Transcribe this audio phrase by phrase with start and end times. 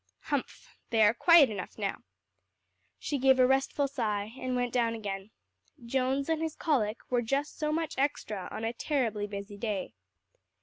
[0.21, 0.67] "Humph!
[0.89, 1.99] they are quiet enough now."
[2.97, 5.29] She gave a restful sigh, and went down again.
[5.85, 9.93] Jones and his colic were just so much extra on a terribly busy day.